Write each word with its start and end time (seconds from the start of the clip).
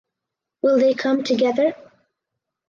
Will 0.63 0.79
they 0.79 0.95
come 0.95 1.23
together? 1.23 1.75